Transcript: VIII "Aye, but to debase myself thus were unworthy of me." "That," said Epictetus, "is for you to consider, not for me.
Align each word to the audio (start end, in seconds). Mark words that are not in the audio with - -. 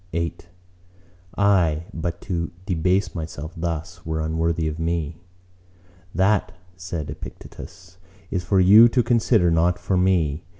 VIII 0.13 0.35
"Aye, 1.37 1.85
but 1.93 2.21
to 2.21 2.49
debase 2.65 3.13
myself 3.13 3.53
thus 3.55 4.03
were 4.03 4.19
unworthy 4.19 4.67
of 4.67 4.79
me." 4.79 5.21
"That," 6.15 6.53
said 6.75 7.11
Epictetus, 7.11 7.99
"is 8.31 8.43
for 8.43 8.59
you 8.59 8.89
to 8.89 9.03
consider, 9.03 9.51
not 9.51 9.77
for 9.77 9.97
me. 9.97 10.43